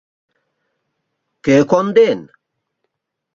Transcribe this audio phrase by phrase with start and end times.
[1.45, 2.19] Кӧ конден?